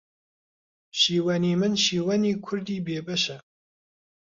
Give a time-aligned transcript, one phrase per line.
[0.99, 3.37] شیوەنی من شینی کوردی بێ بەشە